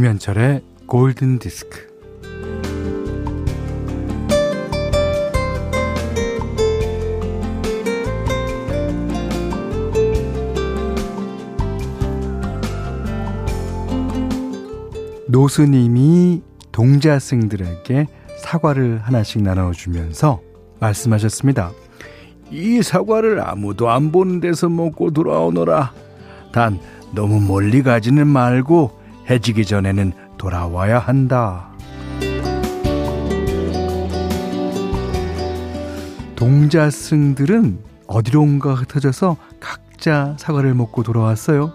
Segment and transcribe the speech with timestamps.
[0.00, 1.86] 김현철의 골든 디스크.
[15.28, 16.40] 노스님이
[16.72, 18.06] 동자승들에게
[18.38, 20.40] 사과를 하나씩 나눠주면서
[20.78, 21.72] 말씀하셨습니다.
[22.50, 25.92] 이 사과를 아무도 안 보는 데서 먹고 돌아오너라.
[26.54, 26.80] 단
[27.14, 28.99] 너무 멀리 가지는 말고
[29.30, 31.70] 해지기 전에는 돌아와야 한다.
[36.34, 41.72] 동자승들은 어디론가 흩어져서 각자 사과를 먹고 돌아왔어요.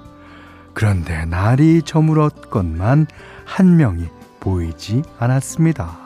[0.73, 3.07] 그런데 날이 저물었건만
[3.45, 4.07] 한 명이
[4.41, 5.97] 보이지 않았습니다.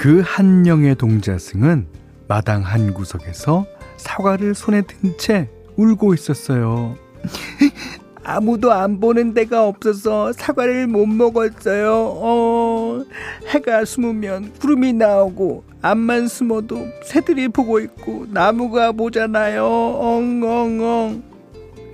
[0.00, 1.86] 그한 명의 동자승은
[2.26, 3.66] 마당 한 구석에서
[3.98, 6.96] 사과를 손에 든 채 울고 있었어요.
[8.24, 11.92] 아무도 안 보는 데가 없어서 사과를 못 먹었어요.
[11.92, 13.04] 어,
[13.48, 19.66] 해가 숨으면 구름이 나오고 앞만 숨어도 새들이 보고 있고 나무가 보잖아요.
[19.66, 21.22] 엉엉엉.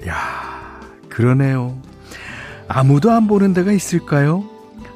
[0.06, 1.76] 야, 그러네요.
[2.68, 4.44] 아무도 안 보는 데가 있을까요?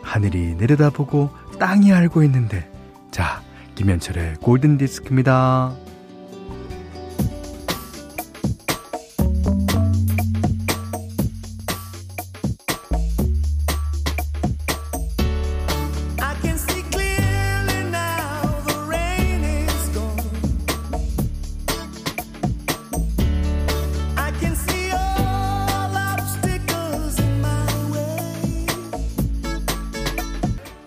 [0.03, 2.70] 하늘이 내려다보고 땅이 알고 있는데
[3.11, 3.43] 자,
[3.75, 5.75] 김현철의 골든 디스크입니다.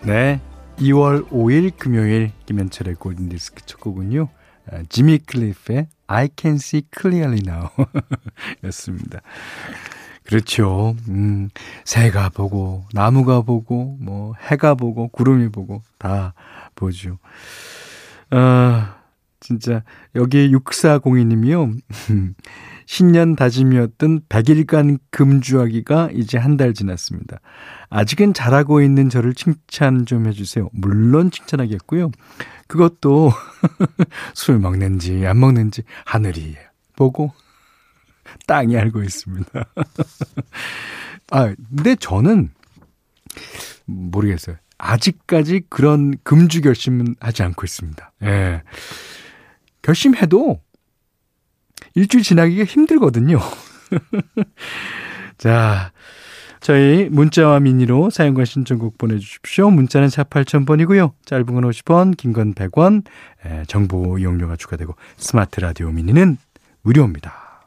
[0.06, 0.42] 네,
[0.84, 4.28] 2월 5일 금요일 김현철의 골든디스크 첫 곡은요.
[4.70, 7.70] 아, 지미 클리프의 I can see clearly now
[8.66, 9.22] 였습니다.
[10.24, 10.96] 그렇죠.
[11.08, 11.50] 음,
[11.86, 16.34] 새가 보고, 나무가 보고, 뭐, 해가 보고, 구름이 보고, 다
[16.76, 17.18] 보죠.
[18.30, 18.98] 아,
[19.40, 19.84] 진짜,
[20.16, 21.80] 여기 6402님이요.
[22.86, 27.40] 신년 다짐이었던 100일간 금주하기가 이제 한 달 지났습니다.
[27.90, 30.70] 아직은 잘하고 있는 저를 칭찬 좀 해주세요.
[30.72, 32.12] 물론 칭찬하겠고요.
[32.68, 33.32] 그것도
[34.36, 36.56] 술 먹는지 안 먹는지 하늘이
[36.96, 37.34] 보고
[38.48, 39.52] 땅이 알고 있습니다.
[41.32, 42.52] 아, 근데 저는
[43.86, 44.58] 모르겠어요.
[44.78, 48.14] 아직까지 그런 금주 결심은 하지 않고 있습니다.
[48.24, 48.64] 예.
[49.82, 50.62] 결심해도
[51.96, 53.40] 일주일 지나기가 힘들거든요.
[55.38, 55.92] 자,
[56.60, 59.70] 저희 문자와 미니로 사용과 신청곡 보내주십시오.
[59.70, 61.12] 문자는 4 8000번이고요.
[61.26, 63.04] 짧은 건 50원, 긴 건 100원,
[63.46, 66.38] 에, 정보 이용료가 추가되고 스마트 라디오 미니는
[66.84, 67.64] 무료입니다.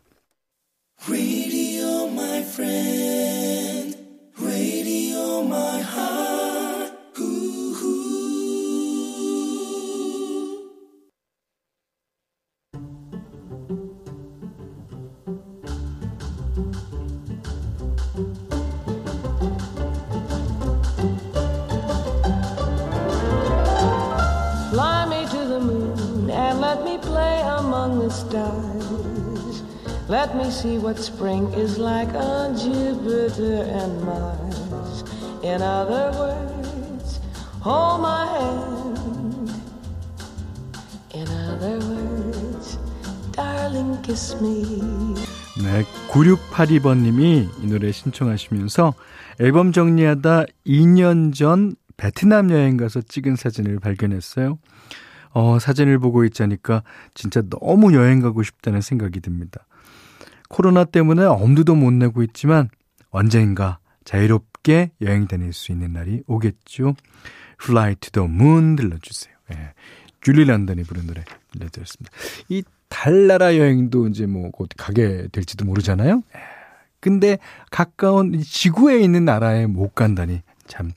[30.09, 35.03] Let me see what spring is like on Jupiter and Mars.
[35.43, 37.19] In other words,
[37.61, 39.51] hold my hand.
[41.13, 42.79] In other words,
[43.33, 45.17] darling, kiss me.
[45.59, 48.95] 네, 9682번님이 이 노래 신청하시면서
[49.41, 54.59] 앨범 정리하다 2년 전 베트남 여행 가서 찍은 사진을 발견했어요.
[55.37, 59.67] 어, 사진을 보고 있자니까 진짜 너무 여행 가고 싶다는 생각이 듭니다.
[60.49, 62.71] 코로나 때문에 엄두도 못 내고 있지만
[63.11, 66.95] 언젠가 자유롭게 여행 다닐 수 있는 날이 오겠죠.
[67.63, 69.35] Fly to the Moon 들려주세요.
[69.53, 69.75] 예.
[70.23, 71.23] 줄리 란던이 부른 노래
[71.53, 72.17] 들려드렸습니다.
[72.49, 76.23] 이 달나라 여행도 이제 뭐 곧 가게 될지도 모르잖아요.
[76.35, 76.41] 예.
[76.99, 77.37] 근데
[77.71, 80.93] 가까운 지구에 있는 나라에 못 간다니 참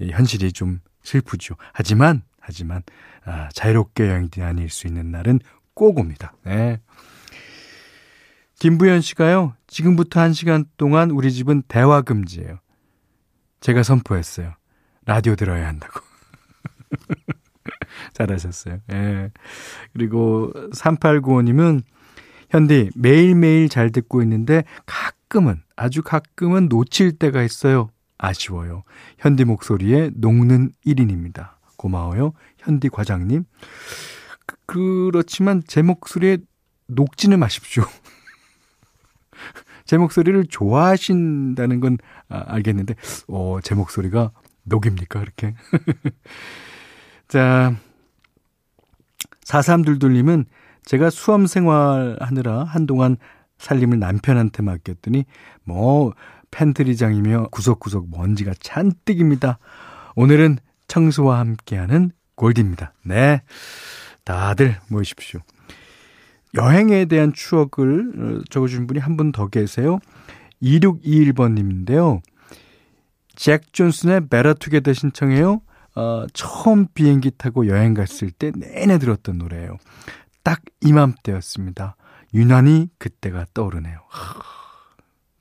[0.00, 1.56] 현실이 좀 슬프죠.
[1.72, 2.84] 하지만 하지만
[3.24, 5.40] 아, 자유롭게 여행 다닐 수 있는 날은
[5.74, 6.34] 꼭 옵니다.
[6.44, 6.80] 네.
[8.58, 9.54] 김부현 씨가요.
[9.66, 12.58] 지금부터 한 시간 동안 우리 집은 대화 금지예요.
[13.60, 14.54] 제가 선포했어요.
[15.06, 16.00] 라디오 들어야 한다고.
[18.12, 18.80] 잘하셨어요.
[18.92, 19.30] 예.
[19.92, 21.82] 그리고 3895님은
[22.50, 27.88] 현디 매일매일 잘 듣고 있는데 가끔은 아주 가끔은 놓칠 때가 있어요.
[28.18, 28.82] 아쉬워요.
[29.18, 31.52] 현디 목소리에 녹는 1인입니다.
[31.80, 32.34] 고마워요.
[32.58, 33.44] 현디 과장님.
[34.66, 36.36] 그렇지만 제 목소리에
[36.88, 37.84] 녹지는 마십시오.
[39.86, 41.96] 제 목소리를 좋아하신다는 건
[42.28, 42.94] 아, 알겠는데,
[43.28, 44.30] 어, 제 목소리가
[44.64, 45.54] 녹입니까, 그렇게?
[47.28, 47.74] 자,
[49.46, 50.44] 4322님은
[50.84, 53.16] 제가 수험 생활 하느라 한동안
[53.56, 55.24] 살림을 남편한테 맡겼더니,
[55.64, 56.12] 뭐,
[56.50, 59.58] 팬트리장이며 구석구석 먼지가 잔뜩입니다.
[60.14, 60.58] 오늘은
[60.94, 62.92] 청소와 함께하는 골디입니다.
[63.04, 63.42] 네.
[64.24, 65.38] 다들 모이십시오.
[66.54, 70.00] 여행에 대한 추억을 어, 적어주신 분이 한 분 더 계세요.
[70.62, 72.20] 2621번님인데요.
[73.36, 75.62] 잭 존슨의 Better Together 신청해요.
[75.94, 79.76] 어, 처음 비행기 타고 여행 갔을 때 내내 들었던 노래예요.
[80.42, 81.94] 딱 이맘때였습니다.
[82.34, 83.98] 유난히 그때가 떠오르네요.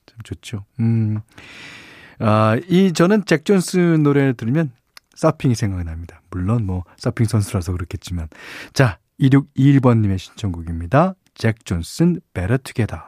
[0.05, 0.65] 참 좋죠.
[0.79, 1.19] 음.
[2.19, 4.71] 아, 이 저는 잭 존슨 노래를 들으면
[5.19, 6.21] 서핑이 생각납니다.
[6.31, 8.29] 물론 뭐 서핑 선수라서 그렇겠지만.
[8.71, 11.15] 자, 2621번님의 신청곡입니다.
[11.35, 13.03] 잭 존슨 Better Together.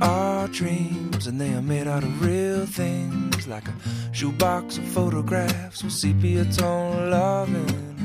[0.00, 3.74] Our dreams, and they are made out of real things, like a
[4.12, 7.96] shoebox of photographs with sepia tone loving.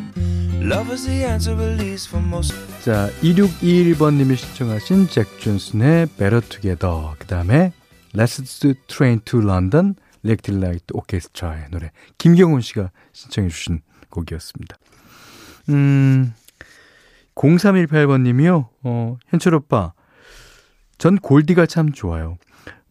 [0.61, 2.53] Love is the answer, at least for most.
[2.85, 7.15] 자, 2621번님이 신청하신 잭 존슨의 Better Together.
[7.19, 7.73] 그 다음에
[8.13, 8.41] Let's
[8.87, 9.95] Train to London.
[10.23, 14.77] 렉틸라이트 오케스트라의 노래 김경훈 씨가 신청해 주신 곡이었습니다.
[15.69, 16.33] 음
[17.35, 18.67] 0318번님이요.
[18.83, 19.93] 어, 현철 오빠
[21.01, 22.37] 전 골디가 참 좋아요.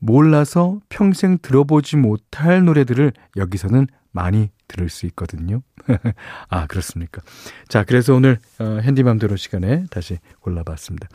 [0.01, 5.63] 몰라서 평생 들어보지 못할 노래들을 여기서는 많이 들을 수 있거든요.
[6.51, 7.23] 아, 그렇습니까?
[7.69, 11.07] 자, 그래서 오늘 어, 핸디맘대로 시간에 다시 골라봤습니다.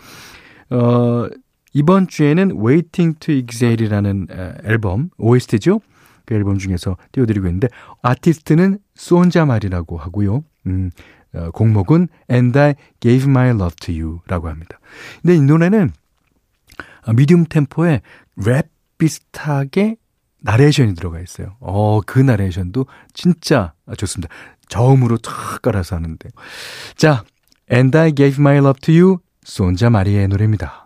[0.69, 1.27] 어,
[1.73, 4.27] 이번 주에는 Waiting to Exhale이라는
[4.63, 5.81] 앨범 OST죠.
[6.25, 7.67] 그 앨범 중에서 띄워드리고 있는데
[8.03, 10.45] 아티스트는 손자말이라고 하고요.
[10.67, 10.91] 음,
[11.33, 14.79] 어, 곡목은 And I Gave My Love to You라고 합니다.
[15.21, 15.91] 근데 이 노래는
[17.13, 18.01] 미디움 템포의
[18.37, 19.97] 랩 비슷하게
[20.41, 21.57] 나레이션이 들어가 있어요.
[21.59, 24.33] 어, 그 나레이션도 진짜 좋습니다.
[24.67, 26.29] 저음으로 탁 깔아서 하는데.
[26.95, 27.23] 자,
[27.71, 30.84] And I Gave My Love to You, 손자 마리의 노래입니다.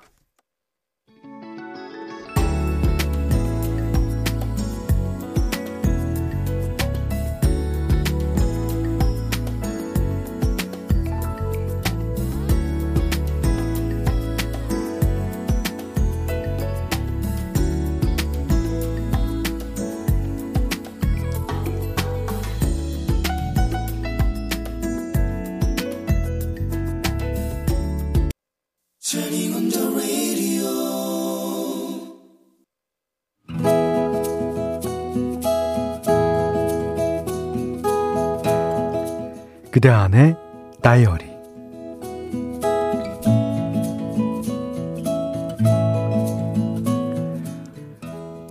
[39.80, 40.36] 그대 안의
[40.81, 41.26] 다이어리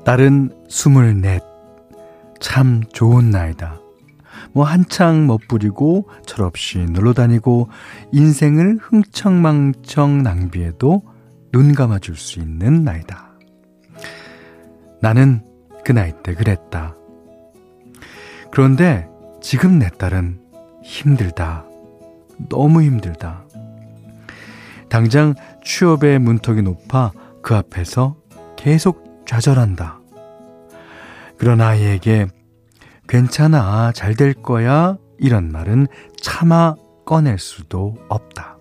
[0.06, 1.42] 딸은 스물넷
[2.40, 3.78] 참 좋은 나이다.
[4.54, 7.68] 뭐 한창 멋부리고 철없이 놀러 다니고
[8.12, 11.02] 인생을 흥청망청 낭비해도
[11.52, 13.32] 눈 감아줄 수 있는 나이다.
[15.02, 15.42] 나는
[15.84, 16.96] 그 나이 때 그랬다.
[18.50, 19.06] 그런데
[19.42, 20.47] 지금 내 딸은
[20.88, 21.64] 힘들다.
[22.48, 23.44] 너무 힘들다.
[24.88, 28.16] 당장 취업의 문턱이 높아 그 앞에서
[28.56, 30.00] 계속 좌절한다.
[31.36, 32.26] 그런 아이에게
[33.06, 35.88] 괜찮아, 잘 될 거야, 이런 말은
[36.20, 38.56] 차마 꺼낼 수도 없다.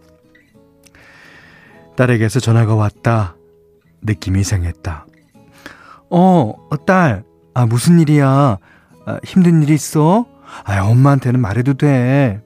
[1.96, 3.36] 딸에게서 전화가 왔다.
[4.02, 5.06] 느낌이 이상했다.
[6.10, 6.54] 어,
[6.86, 8.58] 딸, 아, 무슨 일이야?
[9.06, 10.26] 아, 힘든 일 있어?
[10.64, 12.42] 아, 엄마한테는 말해도 돼.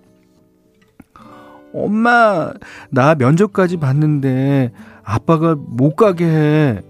[1.73, 2.51] 엄마,
[2.89, 4.71] 나 면접까지 봤는데
[5.03, 6.81] 아빠가 못 가게 해.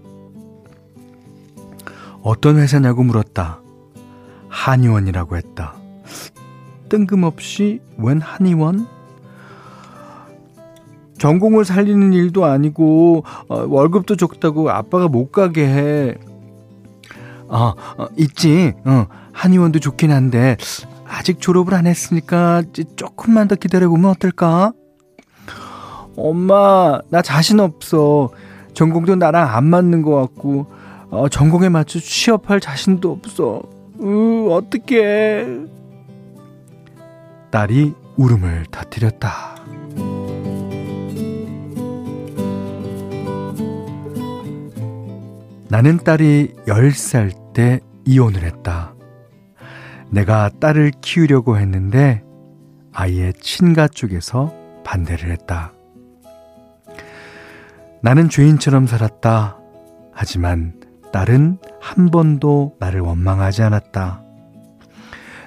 [2.22, 3.60] 어떤 회사냐고 물었다.
[4.48, 5.74] 한의원이라고 했다.
[6.88, 8.86] 뜬금없이 웬 한의원?
[11.18, 16.14] 전공을 살리는 일도 아니고 어, 월급도 적다고 아빠가 못 가게 해.
[17.48, 18.72] 아, 어, 있지.
[18.84, 20.56] 어, 한의원도 좋긴 한데
[21.12, 22.62] 아직 졸업을 안 했으니까
[22.96, 24.72] 조금만 더 기다려보면 어떨까?
[26.16, 28.30] 엄마, 나 자신 없어.
[28.72, 30.66] 전공도 나랑 안 맞는 것 같고,
[31.10, 33.62] 어, 전공에 맞춰 취업할 자신도 없어.
[34.00, 35.46] 으, 어떡해.
[37.50, 39.56] 딸이 울음을 터뜨렸다.
[45.68, 48.94] 나는 딸이 10살 때 이혼을 했다.
[50.12, 52.22] 내가 딸을 키우려고 했는데
[52.92, 54.54] 아이의 친가 쪽에서
[54.84, 55.72] 반대를 했다.
[58.02, 59.58] 나는 죄인처럼 살았다.
[60.12, 60.74] 하지만
[61.12, 64.22] 딸은 한 번도 나를 원망하지 않았다.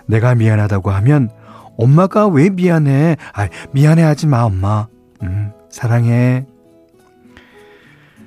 [0.07, 1.29] 내가 미안하다고 하면
[1.77, 3.17] 엄마가 왜 미안해?
[3.33, 4.87] 아, 미안해 하지 마, 엄마.
[5.21, 6.47] 음, 사랑해.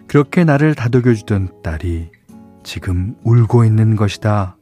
[0.06, 2.10] 그렇게 나를 다독여주던 딸이
[2.62, 4.57] 지금 울고 있는 것이다.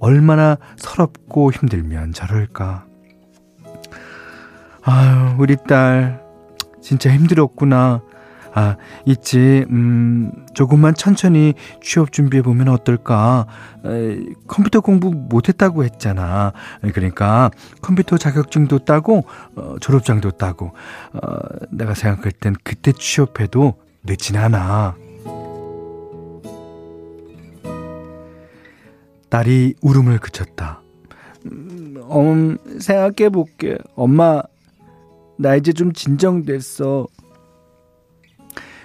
[0.00, 2.84] 얼마나 서럽고 힘들면 저럴까.
[4.82, 6.22] 아유, 우리 딸,
[6.80, 8.02] 진짜 힘들었구나.
[8.52, 13.46] 아, 있지, 음, 조금만 천천히 취업 준비해보면 어떨까.
[13.84, 16.52] 에, 컴퓨터 공부 못했다고 했잖아.
[16.92, 20.72] 그러니까 컴퓨터 자격증도 따고, 어, 졸업장도 따고,
[21.12, 21.38] 어,
[21.70, 24.96] 내가 생각할 땐 그때 취업해도 늦진 않아.
[29.30, 30.82] 딸이 울음을 그쳤다.
[31.46, 33.78] 음, 음 생각해 볼게.
[33.94, 34.42] 엄마,
[35.38, 37.06] 나 이제 좀 진정됐어.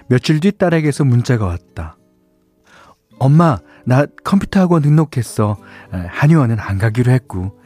[0.08, 1.96] 며칠 뒤 딸에게서 문자가 왔다.
[3.18, 5.56] 엄마, 나 컴퓨터 학원 등록했어.
[5.90, 7.58] 한의원은 안 가기로 했고,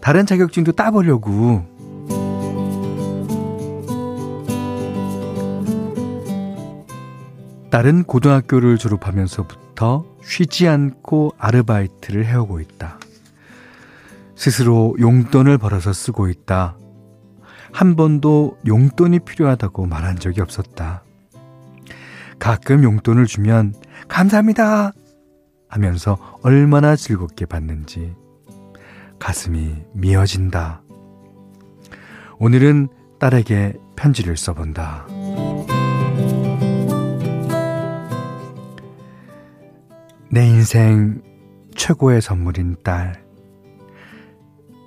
[0.00, 1.64] 다른 자격증도 따보려고.
[7.70, 13.00] 딸은 고등학교를 졸업하면서부터 쉬지 않고 아르바이트를 해오고 있다.
[14.36, 16.76] 스스로 용돈을 벌어서 쓰고 있다.
[17.72, 21.02] 한 번도 용돈이 필요하다고 말한 적이 없었다.
[22.38, 23.74] 가끔 용돈을 주면
[24.06, 24.92] 감사합니다
[25.68, 28.14] 하면서 얼마나 즐겁게 받는지
[29.18, 30.82] 가슴이 미어진다.
[32.38, 35.17] 오늘은 딸에게 편지를 써본다.
[40.30, 41.22] 내 인생
[41.74, 43.24] 최고의 선물인 딸.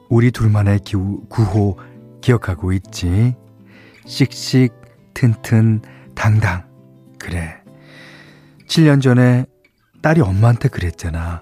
[0.08, 1.80] 우리 둘만의 기후, 구호
[2.22, 3.36] 기억하고 있지?
[4.06, 4.72] 씩씩,
[5.16, 5.82] 튼튼,
[6.14, 6.64] 당당.
[7.18, 7.56] 그래.
[8.68, 9.46] 7년 전에
[10.04, 11.42] 딸이 엄마한테 그랬잖아.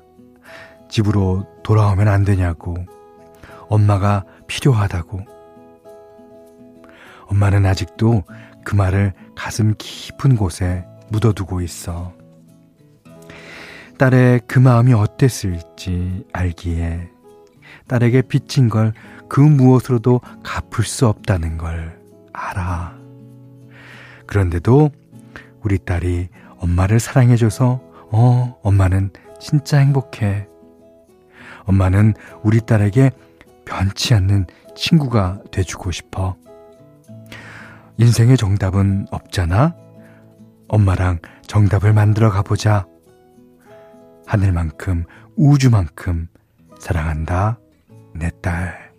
[0.90, 2.78] 집으로 돌아오면 안 되냐고.
[3.68, 5.20] 엄마가 필요하다고.
[7.26, 8.24] 엄마는 아직도
[8.64, 12.19] 그 말을 가슴 깊은 곳에 묻어두고 있어.
[14.00, 17.10] 딸의 그 마음이 어땠을지 알기에
[17.88, 18.94] 딸에게 빚진 걸
[19.30, 21.98] 그 무엇으로도 갚을 수 없다는 걸
[22.34, 22.98] 알아.
[24.26, 24.90] 그런데도
[25.62, 26.28] 우리 딸이
[26.58, 27.80] 엄마를 사랑해줘서,
[28.12, 30.48] 어, 엄마는 진짜 행복해.
[31.64, 33.12] 엄마는 우리 딸에게
[33.66, 36.36] 변치 않는 친구가 돼주고 싶어.
[37.98, 39.76] 인생의 정답은 없잖아?
[40.68, 42.86] 엄마랑 정답을 만들어 가보자.
[44.30, 45.06] 하늘만큼,
[45.38, 46.28] 우주만큼
[46.78, 47.58] 사랑한다,
[48.14, 48.90] 내 딸.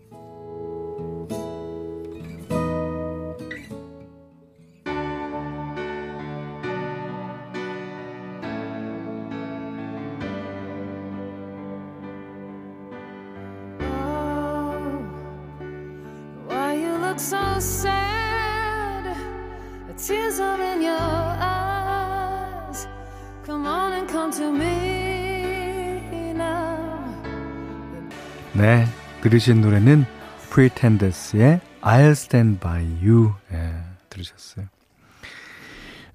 [28.60, 28.84] 네,
[29.22, 30.04] 들으신 노래는
[30.50, 33.72] Pretenders의 I'll Stand By You 예,
[34.10, 34.66] 들으셨어요.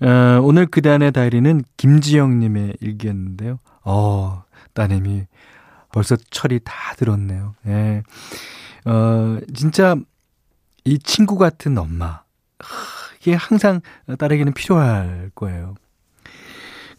[0.01, 3.57] 어, 오늘 그단의 다이리는 김지영님의 일기였는데요.
[3.83, 5.25] 어, 따님이
[5.91, 7.55] 벌써 철이 다 들었네요.
[7.65, 8.03] 예.
[8.85, 9.95] 어, 진짜
[10.83, 12.21] 이 친구 같은 엄마.
[13.21, 13.81] 이게 항상
[14.19, 15.73] 딸에게는 필요할 거예요.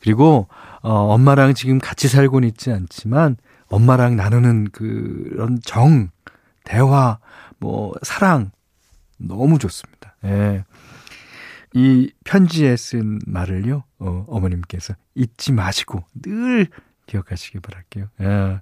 [0.01, 0.49] 그리고
[0.83, 3.37] 어, 엄마랑 지금 같이 살고는 있지 않지만
[3.69, 6.11] 엄마랑 나누는 그런 정,
[6.65, 7.19] 대화,
[7.59, 8.51] 뭐 사랑
[9.19, 10.17] 너무 좋습니다.
[10.25, 10.65] 예.
[11.75, 16.69] 이 편지에 쓴 말을요, 어, 어머님께서 잊지 마시고 늘
[17.07, 18.07] 기억하시기 바랄게요.
[18.21, 18.61] 예.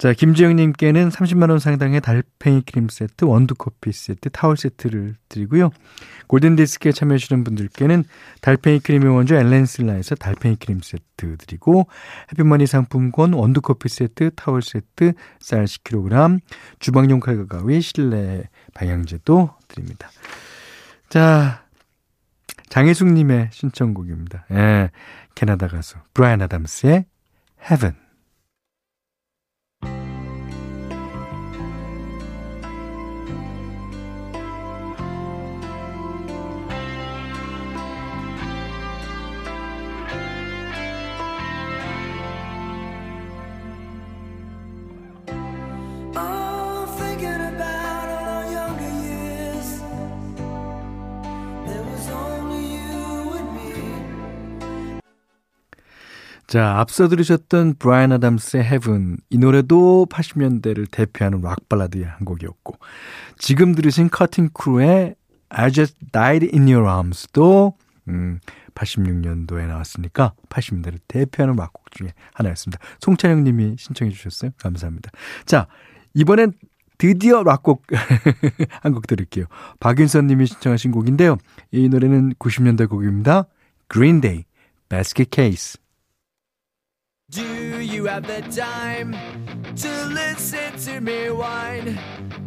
[0.00, 5.68] 자, 김지영님께는 30만원 상당의 달팽이 크림 세트, 원두커피 세트, 타월 세트를 드리고요.
[6.26, 8.04] 골든디스크에 참여해주시는 분들께는
[8.40, 11.86] 달팽이 크림의 원조 엘렌슬라에서 달팽이 크림 세트 드리고,
[12.32, 16.40] 해피머니 상품권, 원두커피 세트, 타월 세트, 쌀 10kg,
[16.78, 20.08] 주방용 칼과 가위, 실내 방향제도 드립니다.
[21.10, 21.66] 자,
[22.70, 24.46] 장혜숙님의 신청곡입니다.
[24.52, 24.90] 예,
[25.34, 27.04] 캐나다 가수 브라이언 아담스의
[27.70, 28.09] Heaven.
[56.50, 59.18] 자, 앞서 들으셨던 브라이언 아담스의 Heaven.
[59.30, 62.74] 이 노래도 80년대를 대표하는 락 발라드의 한 곡이었고,
[63.38, 65.14] 지금 들으신 커팅 크루의
[65.50, 67.74] I Just Died in Your Arms도,
[68.08, 68.40] 음,
[68.74, 72.82] 86년도에 나왔으니까 80년대를 대표하는 락곡 중에 하나였습니다.
[72.98, 74.50] 송찬영 님이 신청해 주셨어요.
[74.58, 75.12] 감사합니다.
[75.46, 75.68] 자,
[76.14, 76.54] 이번엔
[76.98, 77.86] 드디어 락곡
[78.82, 79.44] 한 곡 들을게요.
[79.78, 81.36] 박윤선 님이 신청하신 곡인데요.
[81.70, 83.44] 이 노래는 90년대 곡입니다.
[83.88, 84.46] Green Day,
[84.88, 85.78] Basket Case.
[87.30, 89.14] Do you have the time
[89.76, 91.96] to listen to me whine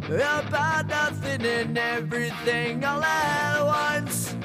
[0.04, 4.36] about nothing and everything all at once?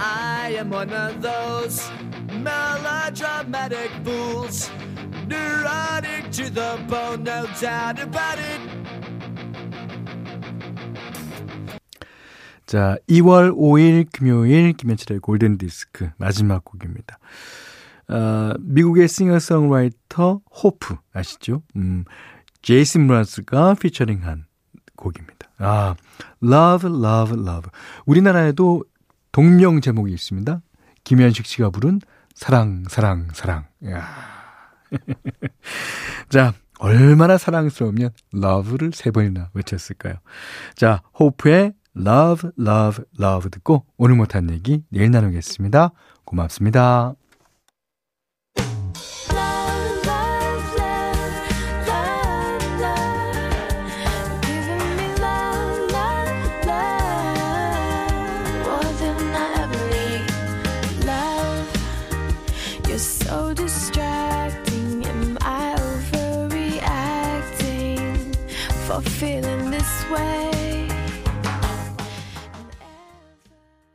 [0.00, 1.90] I am one of those
[2.40, 4.70] melodramatic fools,
[5.28, 8.60] neurotic to the bone, no doubt about it.
[12.64, 17.18] 자, 2월 5일 금요일 김현철의 골든 디스크 마지막 곡입니다.
[18.08, 21.62] 어, 미국의 싱어송라이터 호프 아시죠?
[21.76, 22.04] 음,
[22.62, 24.44] 제이슨 브라스가 피처링한
[24.96, 25.48] 곡입니다.
[25.58, 25.94] 아,
[26.42, 27.70] Love, Love, Love.
[28.06, 28.84] 우리나라에도
[29.32, 30.60] 동명 제목이 있습니다.
[31.04, 32.00] 김현식 씨가 부른
[32.34, 33.66] 사랑, 사랑, 사랑.
[33.86, 34.06] 야.
[36.28, 40.14] 자, 얼마나 사랑스러우면 love를 세 번이나 외쳤을까요?
[40.74, 45.92] 자, 호프의 love, love, love 듣고 오늘 못한 얘기 내일 나누겠습니다.
[46.24, 47.14] 고맙습니다.